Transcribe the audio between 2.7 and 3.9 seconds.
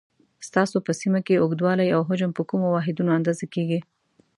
واحدونو اندازه کېږي؟